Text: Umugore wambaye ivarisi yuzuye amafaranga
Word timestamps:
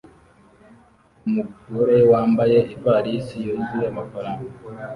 Umugore 1.27 1.97
wambaye 2.11 2.57
ivarisi 2.75 3.35
yuzuye 3.45 3.85
amafaranga 3.93 4.45